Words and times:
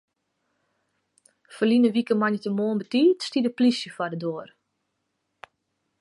Ferline 1.57 1.89
wike 1.95 2.13
moandeitemoarn 2.21 2.79
betiid 2.81 3.19
stie 3.27 3.43
de 3.45 3.51
plysje 3.57 3.89
foar 3.95 4.11
de 4.13 4.19
doar. 4.23 4.49